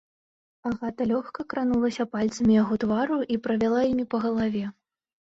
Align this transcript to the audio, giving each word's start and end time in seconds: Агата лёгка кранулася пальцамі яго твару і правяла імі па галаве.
Агата 0.69 1.07
лёгка 1.11 1.41
кранулася 1.53 2.07
пальцамі 2.15 2.59
яго 2.63 2.81
твару 2.87 3.23
і 3.37 3.41
правяла 3.47 3.89
імі 3.95 4.11
па 4.17 4.27
галаве. 4.29 4.65